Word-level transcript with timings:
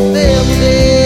Deus, 0.00 0.14
Deus. 0.14 0.99